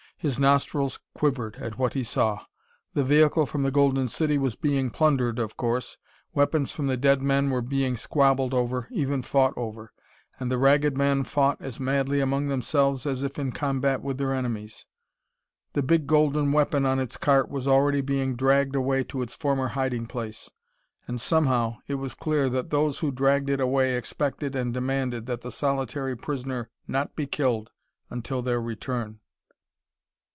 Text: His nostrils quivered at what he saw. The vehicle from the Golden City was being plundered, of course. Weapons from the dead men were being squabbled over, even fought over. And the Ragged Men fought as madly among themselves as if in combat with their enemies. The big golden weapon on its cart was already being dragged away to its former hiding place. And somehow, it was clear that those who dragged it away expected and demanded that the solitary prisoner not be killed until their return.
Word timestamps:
His 0.21 0.39
nostrils 0.39 0.99
quivered 1.15 1.55
at 1.55 1.79
what 1.79 1.93
he 1.93 2.03
saw. 2.03 2.41
The 2.93 3.03
vehicle 3.03 3.47
from 3.47 3.63
the 3.63 3.71
Golden 3.71 4.07
City 4.07 4.37
was 4.37 4.53
being 4.55 4.91
plundered, 4.91 5.39
of 5.39 5.57
course. 5.57 5.97
Weapons 6.35 6.71
from 6.71 6.85
the 6.85 6.95
dead 6.95 7.23
men 7.23 7.49
were 7.49 7.63
being 7.63 7.97
squabbled 7.97 8.53
over, 8.53 8.87
even 8.91 9.23
fought 9.23 9.55
over. 9.57 9.91
And 10.39 10.51
the 10.51 10.59
Ragged 10.59 10.95
Men 10.95 11.23
fought 11.23 11.57
as 11.59 11.79
madly 11.79 12.19
among 12.19 12.49
themselves 12.49 13.07
as 13.07 13.23
if 13.23 13.39
in 13.39 13.51
combat 13.51 14.03
with 14.03 14.19
their 14.19 14.31
enemies. 14.31 14.85
The 15.73 15.81
big 15.81 16.05
golden 16.05 16.51
weapon 16.51 16.85
on 16.85 16.99
its 16.99 17.17
cart 17.17 17.49
was 17.49 17.67
already 17.67 18.01
being 18.01 18.35
dragged 18.35 18.75
away 18.75 19.03
to 19.05 19.23
its 19.23 19.33
former 19.33 19.69
hiding 19.69 20.05
place. 20.05 20.51
And 21.07 21.19
somehow, 21.19 21.77
it 21.87 21.95
was 21.95 22.13
clear 22.13 22.47
that 22.47 22.69
those 22.69 22.99
who 22.99 23.09
dragged 23.11 23.49
it 23.49 23.59
away 23.59 23.95
expected 23.97 24.55
and 24.55 24.71
demanded 24.71 25.25
that 25.25 25.41
the 25.41 25.51
solitary 25.51 26.15
prisoner 26.15 26.69
not 26.87 27.15
be 27.15 27.25
killed 27.25 27.71
until 28.11 28.43
their 28.43 28.61
return. 28.61 29.17